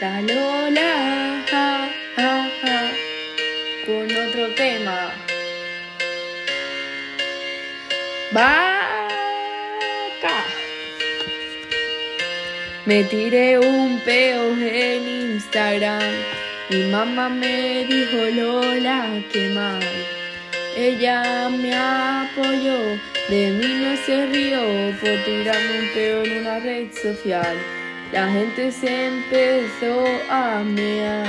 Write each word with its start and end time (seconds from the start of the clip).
la 0.00 0.20
Lola, 0.20 1.44
ja, 1.50 1.90
ja, 2.16 2.50
ja, 2.62 2.90
con 3.84 4.04
otro 4.04 4.54
tema. 4.54 5.12
Vaca. 8.30 8.68
Me 12.86 13.02
tiré 13.04 13.58
un 13.58 14.00
peo 14.04 14.52
en 14.56 15.08
Instagram. 15.32 16.12
Mi 16.70 16.84
mamá 16.92 17.28
me 17.28 17.84
dijo 17.84 18.18
Lola, 18.36 19.20
qué 19.32 19.48
mal. 19.48 19.82
Ella 20.76 21.48
me 21.48 21.74
apoyó, 21.74 22.78
de 23.28 23.50
mí 23.50 23.68
no 23.82 23.96
se 24.06 24.26
rió 24.26 24.60
por 25.00 25.24
tirarme 25.24 25.80
un 25.80 25.88
peo 25.92 26.24
en 26.24 26.38
una 26.38 26.60
red 26.60 26.92
social. 26.92 27.56
La 28.12 28.26
gente 28.28 28.72
se 28.72 29.06
empezó 29.06 30.06
a 30.30 30.62
mear 30.64 31.26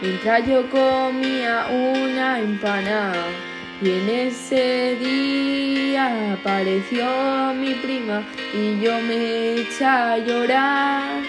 mientras 0.00 0.46
yo 0.46 0.68
comía 0.70 1.66
una 1.70 2.40
empanada. 2.40 3.26
Y 3.82 3.90
en 3.90 4.08
ese 4.08 4.96
día 4.98 6.32
apareció 6.32 7.52
mi 7.54 7.74
prima 7.74 8.22
y 8.54 8.80
yo 8.80 8.98
me 9.02 9.60
eché 9.60 9.84
a 9.84 10.16
llorar. 10.16 11.20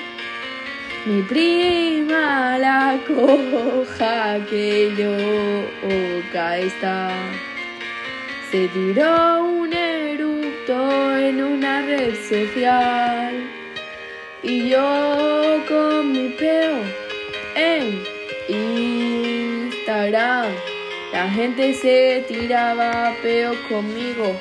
Mi 1.06 1.22
prima 1.24 2.58
la 2.58 2.98
coja 3.06 4.40
que 4.50 4.90
loca 4.96 6.58
está. 6.58 7.10
Se 8.50 8.70
tiró 8.70 9.44
un 9.44 9.74
eructo 9.74 11.18
en 11.18 11.44
una 11.44 11.82
red 11.82 12.16
social. 12.16 13.67
Y 14.44 14.70
yo 14.70 15.64
con 15.68 16.12
mi 16.12 16.30
peo 16.30 16.78
en 17.56 18.04
Instagram. 19.74 20.54
La 21.12 21.28
gente 21.30 21.74
se 21.74 22.24
tiraba 22.28 23.16
peo 23.24 23.56
conmigo 23.68 24.36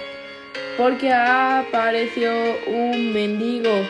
porque 0.77 1.11
apareció 1.11 2.31
un 2.67 3.15
mendigo. 3.15 3.87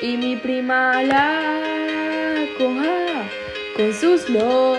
Y 0.00 0.16
mi 0.16 0.36
prima 0.36 1.02
la 1.02 2.46
coja 2.56 3.28
con 3.76 3.92
sus 3.92 4.28
locueras. 4.28 4.78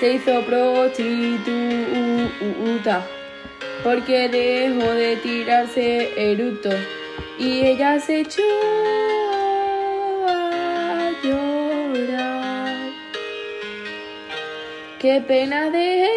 Se 0.00 0.14
hizo 0.14 0.42
prostituta 0.42 1.06
porque 3.84 4.28
dejó 4.28 4.92
de 4.92 5.16
tirarse 5.16 6.10
eructo 6.16 6.70
y 7.38 7.66
ella 7.66 8.00
se 8.00 8.20
echó 8.20 8.42
a 10.26 11.10
llorar. 11.22 12.76
Qué 14.98 15.20
pena 15.20 15.70
de 15.70 16.08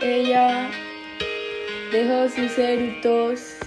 ella 0.00 0.70
dejó 1.90 2.28
sus 2.28 2.56
eructos 2.58 3.61